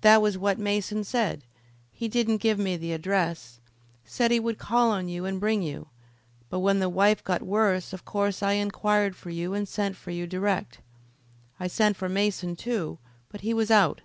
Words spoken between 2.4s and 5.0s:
me the address. Said he would call